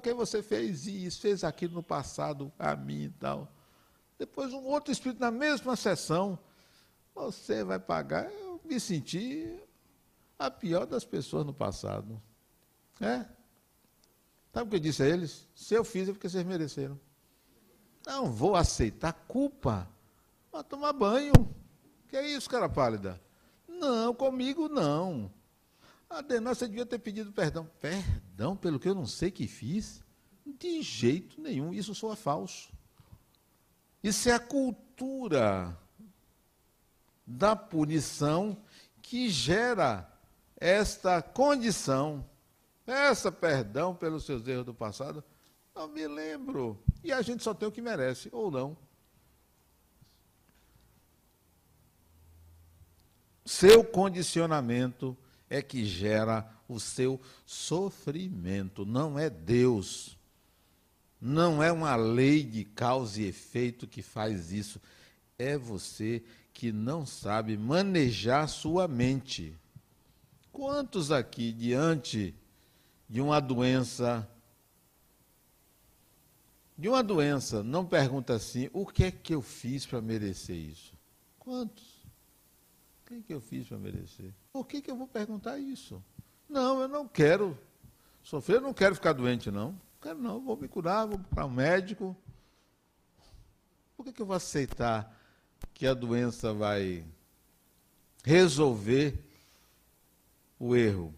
[0.00, 3.52] Porque você fez isso, fez aquilo no passado a mim e tal.
[4.18, 6.38] Depois um outro espírito na mesma sessão,
[7.14, 8.32] você vai pagar.
[8.32, 9.54] Eu me senti
[10.38, 12.20] a pior das pessoas no passado.
[13.00, 13.26] É?
[14.52, 15.46] Sabe o que eu disse a eles?
[15.54, 16.98] Se eu fiz é porque vocês mereceram.
[18.06, 19.88] Não vou aceitar culpa.
[20.50, 21.32] Vou tomar banho.
[22.08, 23.20] Que é isso, cara pálida?
[23.68, 25.30] Não, comigo não.
[26.12, 27.68] Adenal, você devia ter pedido perdão.
[27.80, 30.02] Perdão pelo que eu não sei que fiz?
[30.44, 32.70] De jeito nenhum, isso soa falso.
[34.02, 35.78] Isso é a cultura
[37.26, 38.56] da punição
[39.00, 40.10] que gera
[40.56, 42.24] esta condição.
[42.84, 45.24] Peça perdão pelos seus erros do passado.
[45.74, 46.82] Não me lembro.
[47.02, 48.76] E a gente só tem o que merece, ou não.
[53.44, 55.16] Seu condicionamento
[55.52, 60.16] é que gera o seu sofrimento, não é Deus.
[61.20, 64.80] Não é uma lei de causa e efeito que faz isso.
[65.38, 69.54] É você que não sabe manejar sua mente.
[70.50, 72.34] Quantos aqui, diante
[73.06, 74.26] de uma doença,
[76.78, 80.94] de uma doença, não pergunta assim: o que é que eu fiz para merecer isso?
[81.38, 81.91] Quantos?
[83.12, 84.32] O que, que eu fiz para merecer?
[84.50, 86.02] Por que, que eu vou perguntar isso?
[86.48, 87.58] Não, eu não quero
[88.22, 89.78] sofrer, eu não quero ficar doente, não.
[90.00, 92.16] Quero não, vou me curar, vou para um médico.
[93.94, 95.14] Por que, que eu vou aceitar
[95.74, 97.04] que a doença vai
[98.24, 99.22] resolver
[100.58, 101.14] o erro?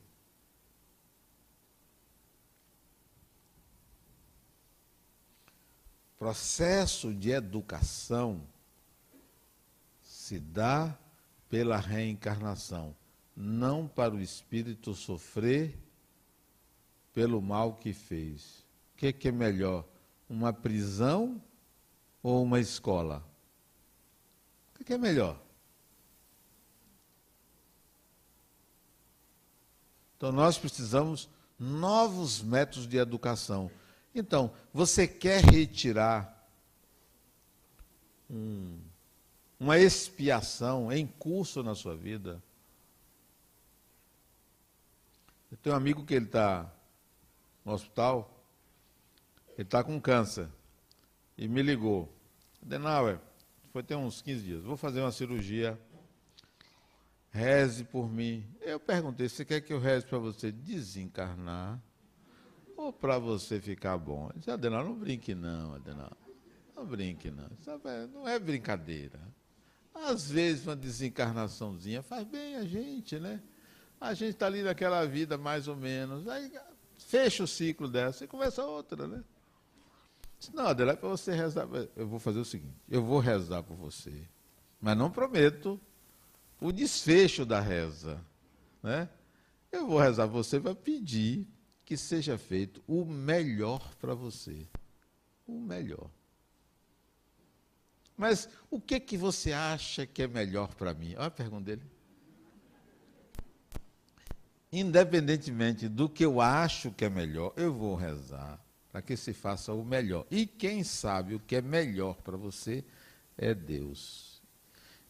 [6.18, 8.44] Processo de educação
[10.02, 10.98] se dá
[11.54, 12.96] pela reencarnação,
[13.36, 15.78] não para o espírito sofrer
[17.12, 18.66] pelo mal que fez.
[18.92, 19.84] O que, que é melhor?
[20.28, 21.40] Uma prisão
[22.20, 23.24] ou uma escola?
[24.72, 25.40] O que, que é melhor?
[30.16, 33.70] Então nós precisamos novos métodos de educação.
[34.12, 36.48] Então, você quer retirar
[38.28, 38.76] um
[39.64, 42.42] uma expiação em curso na sua vida.
[45.50, 46.70] Eu tenho um amigo que ele está
[47.64, 48.44] no hospital,
[49.54, 50.50] ele está com câncer,
[51.38, 52.14] e me ligou.
[52.60, 53.18] Denauer,
[53.72, 55.80] foi ter uns 15 dias, vou fazer uma cirurgia,
[57.30, 58.46] reze por mim.
[58.60, 61.80] Eu perguntei, você quer que eu reze para você desencarnar
[62.76, 64.26] ou para você ficar bom?
[64.26, 66.12] Ele disse, Adenauer, não brinque não, Adenauer.
[66.76, 67.48] Não brinque não.
[68.12, 69.18] Não é brincadeira.
[69.94, 73.40] Às vezes uma desencarnaçãozinha faz bem a gente, né?
[74.00, 76.26] A gente está ali naquela vida mais ou menos.
[76.28, 76.52] Aí
[76.98, 79.22] fecha o ciclo dessa e começa outra, né?
[80.52, 81.66] Não, Adelaide, para você rezar,
[81.96, 84.28] eu vou fazer o seguinte, eu vou rezar por você,
[84.80, 85.80] mas não prometo
[86.60, 88.20] o desfecho da reza,
[88.82, 89.08] né?
[89.72, 91.46] Eu vou rezar por você para pedir
[91.84, 94.66] que seja feito o melhor para você,
[95.46, 96.10] o melhor.
[98.16, 101.14] Mas o que que você acha que é melhor para mim?
[101.16, 101.82] Olha a pergunta dele.
[104.72, 108.60] Independentemente do que eu acho que é melhor, eu vou rezar
[108.90, 110.26] para que se faça o melhor.
[110.30, 112.84] E quem sabe o que é melhor para você
[113.36, 114.42] é Deus.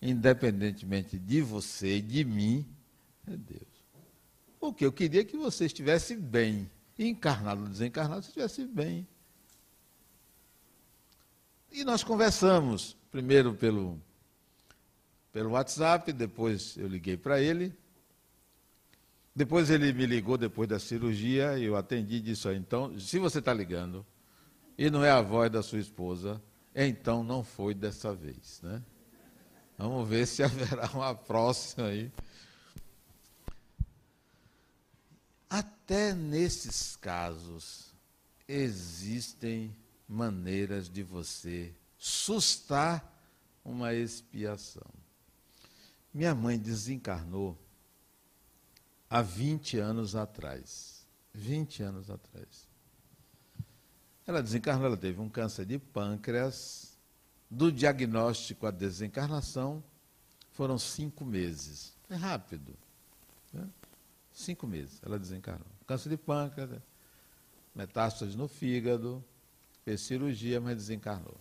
[0.00, 2.66] Independentemente de você e de mim,
[3.26, 3.62] é Deus.
[4.58, 6.70] Porque eu queria que você estivesse bem.
[6.98, 9.06] Encarnado ou desencarnado, você estivesse bem.
[11.76, 14.00] E nós conversamos, primeiro pelo,
[15.32, 17.74] pelo WhatsApp, depois eu liguei para ele.
[19.34, 23.40] Depois ele me ligou depois da cirurgia e eu atendi e disse, então, se você
[23.40, 24.06] está ligando
[24.78, 26.40] e não é a voz da sua esposa,
[26.72, 28.80] então não foi dessa vez, né?
[29.76, 32.08] Vamos ver se haverá uma próxima aí.
[35.50, 37.92] Até nesses casos
[38.46, 39.74] existem
[40.08, 43.12] maneiras de você sustar
[43.64, 44.86] uma expiação.
[46.12, 47.58] Minha mãe desencarnou
[49.08, 51.06] há 20 anos atrás.
[51.32, 52.68] 20 anos atrás.
[54.26, 56.94] Ela desencarnou, ela teve um câncer de pâncreas.
[57.50, 59.82] Do diagnóstico à desencarnação
[60.52, 61.92] foram cinco meses.
[62.08, 62.74] É rápido.
[63.52, 63.68] Né?
[64.32, 65.66] Cinco meses ela desencarnou.
[65.86, 66.80] Câncer de pâncreas,
[67.74, 69.22] metástase no fígado,
[69.84, 71.38] fez cirurgia, mas desencarnou.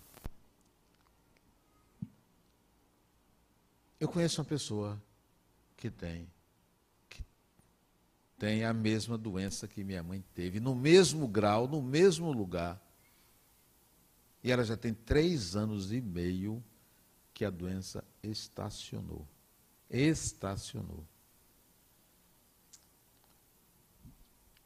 [3.99, 5.01] Eu conheço uma pessoa
[5.77, 6.27] que tem
[8.43, 12.77] tem a mesma doença que minha mãe teve, no mesmo grau, no mesmo lugar.
[14.43, 16.61] E ela já tem três anos e meio
[17.33, 19.25] que a doença estacionou.
[19.89, 21.07] Estacionou.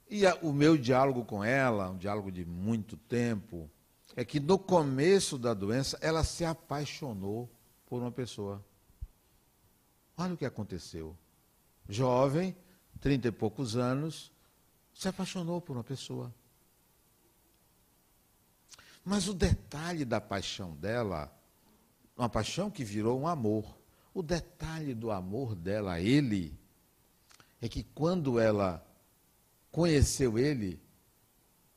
[0.09, 3.69] E a, o meu diálogo com ela, um diálogo de muito tempo,
[4.15, 7.49] é que no começo da doença ela se apaixonou
[7.85, 8.63] por uma pessoa.
[10.17, 11.15] Olha o que aconteceu.
[11.87, 12.55] Jovem,
[12.99, 14.31] trinta e poucos anos,
[14.93, 16.33] se apaixonou por uma pessoa.
[19.03, 21.31] Mas o detalhe da paixão dela,
[22.17, 23.77] uma paixão que virou um amor,
[24.13, 26.57] o detalhe do amor dela a ele,
[27.61, 28.85] é que quando ela
[29.71, 30.81] conheceu ele,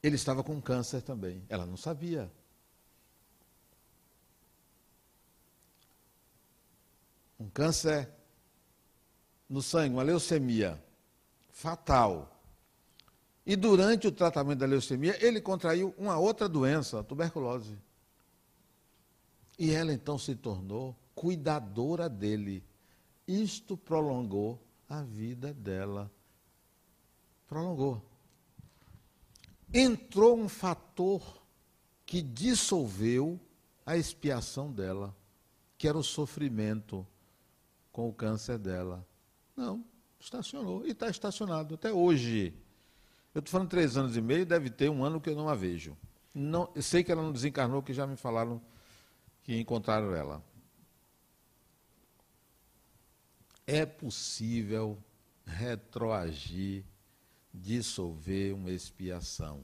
[0.03, 1.45] ele estava com câncer também.
[1.49, 2.31] Ela não sabia.
[7.39, 8.09] Um câncer
[9.49, 10.83] no sangue, uma leucemia
[11.51, 12.41] fatal.
[13.45, 17.77] E durante o tratamento da leucemia, ele contraiu uma outra doença, a tuberculose.
[19.59, 22.65] E ela então se tornou cuidadora dele.
[23.27, 26.11] Isto prolongou a vida dela.
[27.51, 28.03] Prolongou.
[29.75, 31.43] Entrou um fator
[32.07, 33.39] que dissolveu
[33.85, 35.15] a expiação dela,
[35.77, 37.07] que era o sofrimento
[37.93, 39.07] com o câncer dela.
[39.55, 39.85] Não,
[40.21, 40.87] Estacionou.
[40.87, 42.55] E está estacionado até hoje.
[43.35, 45.55] Eu estou falando três anos e meio, deve ter um ano que eu não a
[45.55, 45.97] vejo.
[46.35, 48.61] Não, eu sei que ela não desencarnou, que já me falaram
[49.43, 50.45] que encontraram ela.
[53.67, 54.99] É possível
[55.47, 56.85] retroagir,
[57.53, 59.63] dissolver uma expiação.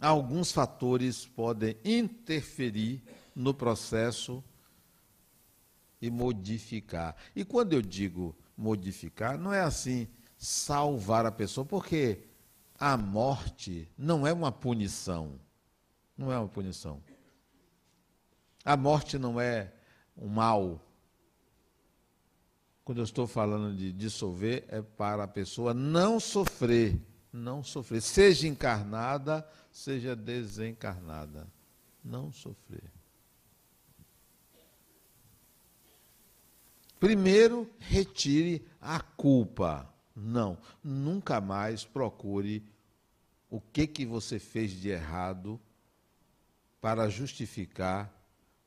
[0.00, 3.02] Alguns fatores podem interferir
[3.34, 4.42] no processo
[6.00, 7.14] e modificar.
[7.36, 12.24] E quando eu digo modificar, não é assim salvar a pessoa, porque
[12.78, 15.38] a morte não é uma punição.
[16.18, 17.00] Não é uma punição.
[18.64, 19.72] A morte não é
[20.16, 20.80] um mal.
[22.84, 27.00] Quando eu estou falando de dissolver, é para a pessoa não sofrer,
[27.32, 31.46] não sofrer, seja encarnada, seja desencarnada,
[32.04, 32.90] não sofrer.
[36.98, 39.92] Primeiro, retire a culpa.
[40.14, 42.64] Não, nunca mais procure
[43.48, 45.60] o que que você fez de errado
[46.80, 48.12] para justificar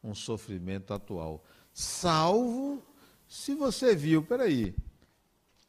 [0.04, 1.44] um sofrimento atual.
[1.74, 2.84] Salvo
[3.28, 4.76] se você viu, peraí,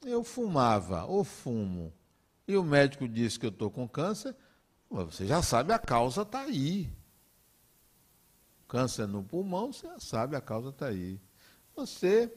[0.04, 1.92] eu fumava ou fumo
[2.46, 4.36] e o médico disse que eu estou com câncer,
[4.88, 6.92] você já sabe a causa está aí.
[8.68, 11.20] Câncer no pulmão, você já sabe a causa está aí.
[11.74, 12.32] Você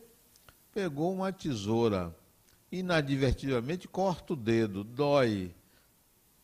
[0.71, 2.15] pegou uma tesoura
[2.71, 5.55] inadvertidamente corta o dedo, dói.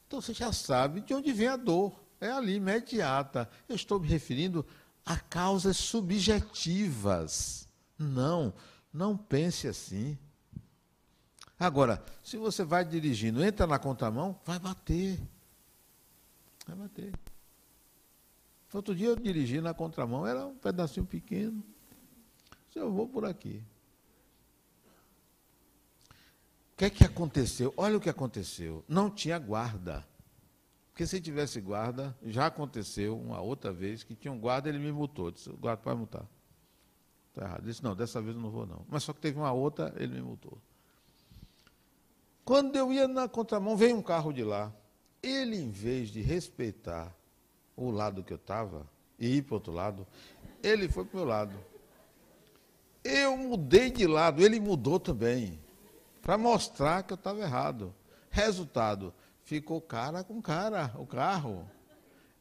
[0.08, 2.00] Então você já sabe de onde vem a dor.
[2.20, 3.50] É ali, imediata.
[3.68, 4.66] Eu estou me referindo
[5.06, 7.68] a causas subjetivas.
[7.98, 8.54] Não,
[8.94, 10.18] não pense assim.
[11.60, 15.20] Agora, se você vai dirigindo, entra na contramão, vai bater.
[16.68, 17.14] Vai bater.
[18.74, 21.64] Outro dia eu dirigi na contramão, era um pedacinho pequeno.
[22.76, 23.64] Eu vou por aqui.
[26.74, 27.74] O que é que aconteceu?
[27.78, 28.84] Olha o que aconteceu.
[28.86, 30.06] Não tinha guarda.
[30.92, 34.92] Porque se tivesse guarda, já aconteceu uma outra vez que tinha um guarda, ele me
[34.92, 35.32] multou.
[35.32, 36.26] Disse, o guarda pode multar.
[37.36, 37.64] Está errado.
[37.64, 38.86] Disse, não, dessa vez eu não vou não.
[38.88, 40.58] Mas só que teve uma outra, ele me multou.
[42.46, 44.72] Quando eu ia na contramão, veio um carro de lá.
[45.22, 47.14] Ele, em vez de respeitar
[47.76, 48.88] o lado que eu estava
[49.20, 50.08] e ir para o outro lado,
[50.64, 51.60] ele foi para o meu lado.
[53.04, 55.60] Eu mudei de lado, ele mudou também
[56.22, 57.94] para mostrar que eu estava errado.
[58.30, 59.14] Resultado,
[59.44, 61.70] ficou cara com cara o carro.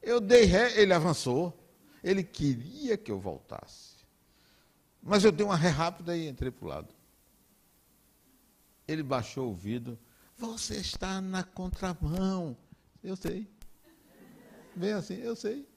[0.00, 1.52] Eu dei ré, ele avançou.
[2.02, 3.93] Ele queria que eu voltasse.
[5.04, 6.94] Mas eu dei uma ré rápida e entrei para o lado.
[8.88, 9.98] Ele baixou o vidro.
[10.38, 12.56] Você está na contramão.
[13.02, 13.46] Eu sei.
[14.74, 15.68] Bem assim, eu sei.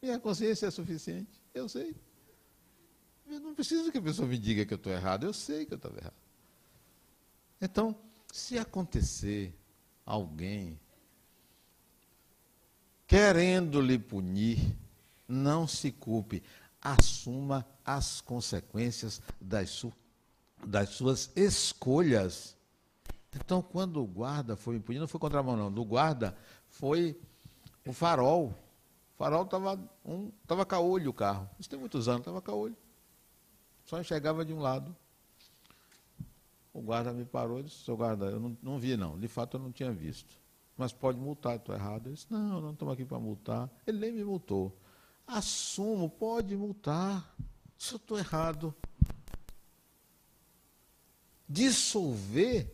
[0.00, 1.42] Minha consciência é suficiente.
[1.52, 1.96] Eu sei.
[3.28, 5.24] Eu não preciso que a pessoa me diga que eu estou errado.
[5.24, 6.14] Eu sei que eu estava errado.
[7.60, 7.94] Então,
[8.32, 9.52] se acontecer
[10.06, 10.78] alguém
[13.06, 14.76] querendo lhe punir,
[15.26, 16.42] não se culpe,
[16.80, 19.92] assuma as consequências das, su
[20.64, 22.56] das suas escolhas.
[23.34, 26.36] Então, quando o guarda foi punir, não foi contra a mão, não, do guarda
[26.68, 27.18] foi
[27.86, 28.46] o farol.
[29.14, 31.48] O farol estava um, tava caolho o carro.
[31.58, 32.76] Isso tem muitos anos, estava caolho.
[33.84, 34.96] Só enxergava de um lado.
[36.72, 39.56] O guarda me parou e disse, seu guarda, eu não, não vi não, de fato
[39.56, 40.38] eu não tinha visto.
[40.76, 42.06] Mas pode multar, estou errado.
[42.06, 43.68] Eu disse, não, não estamos aqui para multar.
[43.86, 44.74] Ele nem me multou.
[45.30, 47.34] Assumo, pode multar.
[47.78, 48.74] Se eu estou errado.
[51.48, 52.72] Dissolver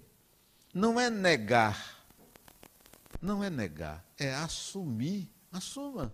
[0.73, 2.07] não é negar.
[3.21, 5.31] Não é negar, é assumir.
[5.53, 6.13] Assuma.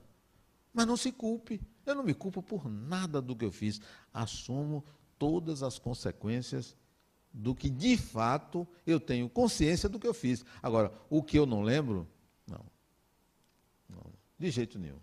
[0.72, 1.61] Mas não se culpe.
[1.84, 3.80] Eu não me culpo por nada do que eu fiz.
[4.12, 4.84] Assumo
[5.18, 6.76] todas as consequências
[7.32, 10.45] do que de fato eu tenho consciência do que eu fiz.
[10.62, 12.09] Agora, o que eu não lembro,
[12.47, 12.64] não.
[13.88, 15.01] não de jeito nenhum.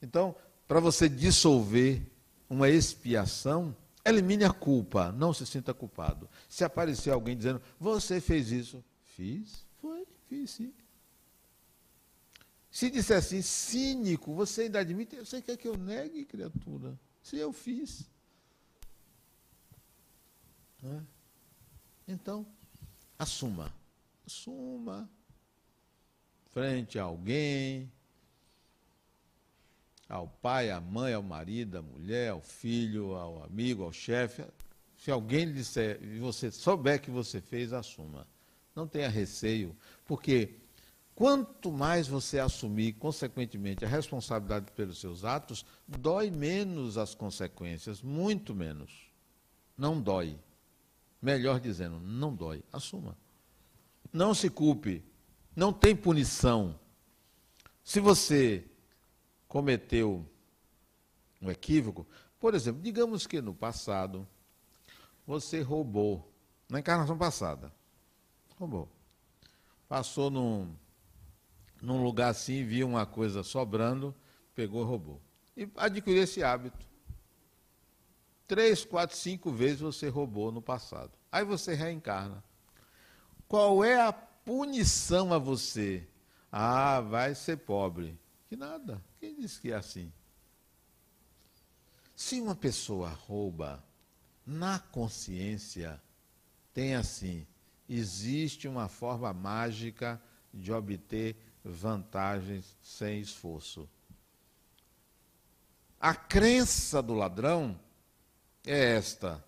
[0.00, 0.36] Então,
[0.66, 2.02] para você dissolver
[2.48, 6.28] uma expiação, elimine a culpa, não se sinta culpado.
[6.48, 10.72] Se aparecer alguém dizendo, você fez isso, fiz, foi, fiz sim.
[12.70, 16.98] Se disser assim, cínico, você ainda admite, você quer que eu negue, criatura?
[17.22, 18.04] Se eu fiz.
[20.84, 21.00] É?
[22.06, 22.46] Então,
[23.18, 23.72] assuma.
[24.26, 25.08] Assuma.
[26.50, 27.90] Frente a alguém,
[30.08, 34.44] ao pai, à mãe, ao marido, à mulher, ao filho, ao amigo, ao chefe.
[34.96, 38.26] Se alguém lhe disser e você souber que você fez, assuma.
[38.74, 40.54] Não tenha receio, porque
[41.14, 48.54] quanto mais você assumir, consequentemente, a responsabilidade pelos seus atos, dói menos as consequências, muito
[48.54, 49.10] menos.
[49.76, 50.38] Não dói.
[51.20, 53.16] Melhor dizendo, não dói, assuma.
[54.12, 55.02] Não se culpe,
[55.54, 56.78] não tem punição.
[57.82, 58.64] Se você
[59.48, 60.24] cometeu
[61.40, 62.06] um equívoco,
[62.38, 64.26] por exemplo, digamos que no passado
[65.26, 66.32] você roubou,
[66.68, 67.72] na encarnação passada,
[68.58, 68.88] roubou.
[69.88, 70.74] Passou num,
[71.80, 74.14] num lugar assim, viu uma coisa sobrando,
[74.54, 75.20] pegou e roubou.
[75.56, 76.86] E adquiriu esse hábito.
[78.46, 81.12] Três, quatro, cinco vezes você roubou no passado.
[81.32, 82.42] Aí você reencarna.
[83.48, 86.06] Qual é a punição a você?
[86.50, 88.18] Ah, vai ser pobre.
[88.48, 89.02] Que nada.
[89.18, 90.12] Quem disse que é assim?
[92.14, 93.84] Se uma pessoa rouba
[94.46, 96.00] na consciência,
[96.72, 97.46] tem assim:
[97.88, 100.20] existe uma forma mágica
[100.52, 103.88] de obter vantagens sem esforço.
[106.00, 107.78] A crença do ladrão
[108.64, 109.44] é esta: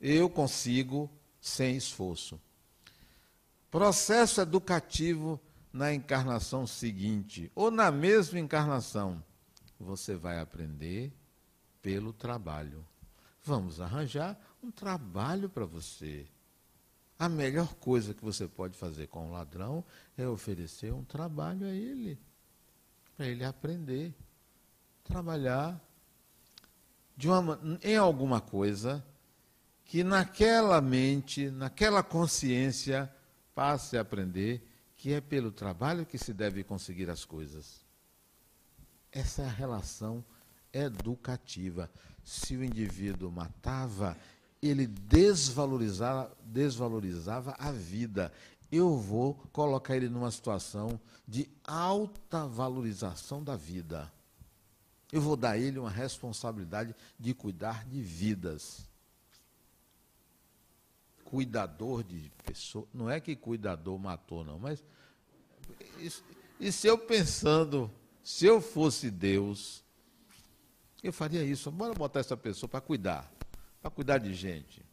[0.00, 2.40] eu consigo sem esforço.
[3.70, 5.40] Processo educativo
[5.76, 9.22] na encarnação seguinte, ou na mesma encarnação,
[9.78, 11.12] você vai aprender
[11.82, 12.82] pelo trabalho.
[13.44, 16.26] Vamos arranjar um trabalho para você.
[17.18, 19.84] A melhor coisa que você pode fazer com o ladrão
[20.16, 22.18] é oferecer um trabalho a ele,
[23.14, 24.14] para ele aprender,
[25.04, 25.78] trabalhar
[27.22, 29.04] uma, em alguma coisa
[29.84, 33.12] que naquela mente, naquela consciência,
[33.54, 34.66] passe a aprender
[34.96, 37.84] que é pelo trabalho que se deve conseguir as coisas.
[39.12, 40.24] Essa é a relação
[40.72, 41.90] educativa.
[42.24, 44.16] Se o indivíduo matava,
[44.60, 48.32] ele desvalorizava, desvalorizava a vida.
[48.70, 54.12] Eu vou colocar ele numa situação de alta valorização da vida.
[55.12, 58.88] Eu vou dar a ele uma responsabilidade de cuidar de vidas.
[61.26, 62.86] Cuidador de pessoas.
[62.94, 64.82] Não é que cuidador matou, não, mas.
[66.58, 67.90] E se eu pensando,
[68.22, 69.84] se eu fosse Deus,
[71.02, 71.70] eu faria isso.
[71.70, 73.30] Bora botar essa pessoa para cuidar,
[73.80, 74.84] para cuidar de gente.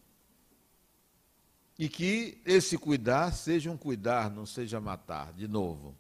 [1.78, 5.96] E que esse cuidar seja um cuidar, não seja matar, de novo.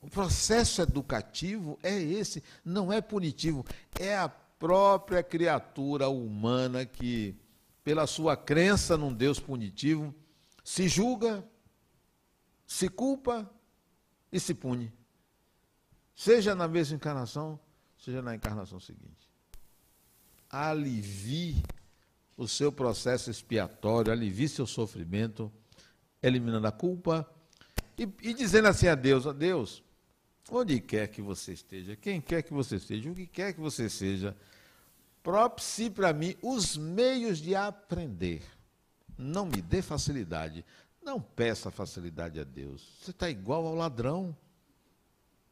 [0.00, 3.64] O processo educativo é esse, não é punitivo,
[3.98, 7.34] é a própria criatura humana que,
[7.84, 10.14] pela sua crença num Deus punitivo,
[10.64, 11.44] se julga,
[12.66, 13.50] se culpa
[14.30, 14.92] e se pune.
[16.14, 17.58] Seja na mesma encarnação,
[17.98, 19.30] seja na encarnação seguinte.
[20.48, 21.62] Alivie
[22.36, 25.52] o seu processo expiatório, alivie seu sofrimento,
[26.22, 27.28] eliminando a culpa
[27.98, 29.82] e, e dizendo assim a Deus: a Deus,
[30.50, 33.88] onde quer que você esteja, quem quer que você seja, o que quer que você
[33.88, 34.36] seja,
[35.22, 38.42] propicie para mim os meios de aprender.
[39.16, 40.64] Não me dê facilidade.
[41.02, 42.82] Não peça facilidade a Deus.
[43.00, 44.36] Você está igual ao ladrão.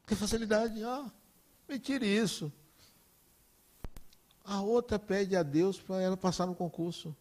[0.05, 0.83] Que facilidade?
[0.83, 1.11] Ah,
[1.67, 2.51] me tire isso.
[4.43, 7.15] A outra pede a Deus para ela passar no concurso.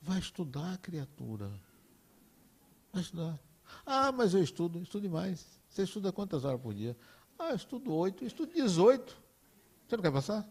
[0.00, 1.50] Vai estudar, criatura.
[2.92, 3.38] Vai estudar.
[3.84, 5.46] Ah, mas eu estudo, estude mais.
[5.68, 6.96] Você estuda quantas horas por dia?
[7.38, 9.16] Ah, eu estudo oito, estudo dezoito.
[9.86, 10.48] Você não quer passar?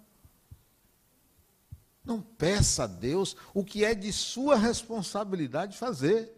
[2.08, 6.34] Não peça a Deus o que é de sua responsabilidade fazer.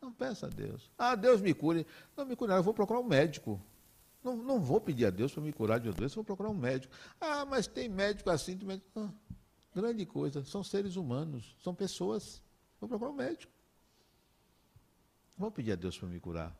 [0.00, 0.88] Não peça a Deus.
[0.96, 1.84] Ah, Deus me cure.
[2.16, 3.60] Não me cure, eu vou procurar um médico.
[4.22, 6.54] Não, não vou pedir a Deus para me curar de uma doença, vou procurar um
[6.54, 6.94] médico.
[7.20, 8.88] Ah, mas tem médico assim, tem médico.
[8.94, 9.10] Ah,
[9.74, 12.40] grande coisa, são seres humanos, são pessoas.
[12.80, 13.52] Vou procurar um médico.
[15.36, 16.56] Vou pedir a Deus para me curar.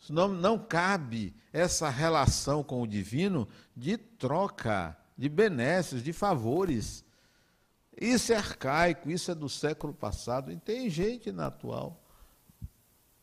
[0.00, 7.04] Senão não cabe essa relação com o divino de troca, de benesses, de favores.
[7.98, 10.52] Isso é arcaico, isso é do século passado.
[10.52, 12.02] E tem gente na atual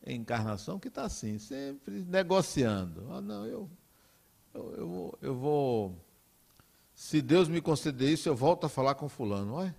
[0.06, 3.10] encarnação que está assim, sempre negociando.
[3.12, 3.70] Ah, não, eu,
[4.52, 6.04] eu, eu, vou, eu vou.
[6.94, 9.54] Se Deus me conceder isso, eu volto a falar com fulano.
[9.54, 9.74] Olha.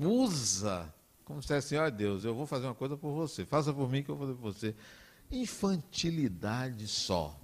[0.00, 0.92] Usa.
[1.24, 3.44] Como se assim, olha Deus, eu vou fazer uma coisa por você.
[3.44, 4.76] Faça por mim que eu vou fazer por você.
[5.30, 7.38] Infantilidade só.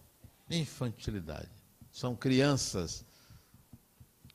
[0.48, 1.50] Infantilidade.
[1.92, 3.04] São crianças.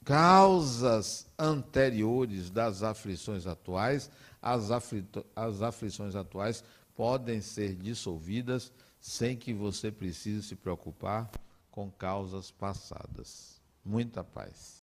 [0.09, 4.09] Causas anteriores das aflições atuais,
[4.41, 6.63] as, afli as aflições atuais
[6.95, 11.29] podem ser dissolvidas sem que você precise se preocupar
[11.69, 13.61] com causas passadas.
[13.85, 14.78] Muita paz.